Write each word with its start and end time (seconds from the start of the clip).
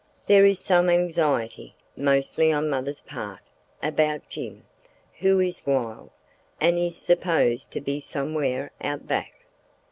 There 0.25 0.45
is 0.45 0.57
some 0.59 0.89
anxiety 0.89 1.75
(mostly 1.95 2.51
on 2.51 2.71
mother's 2.71 3.01
part) 3.01 3.41
about 3.83 4.27
Jim, 4.29 4.63
who 5.19 5.39
is 5.39 5.61
"wild," 5.67 6.09
and 6.59 6.79
is 6.79 6.97
supposed 6.97 7.71
to 7.73 7.81
be 7.81 7.99
somewhere 7.99 8.71
out 8.83 9.05
back. 9.05 9.45